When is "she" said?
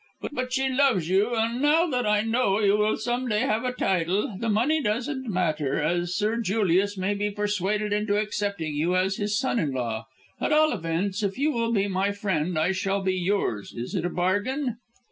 0.51-0.67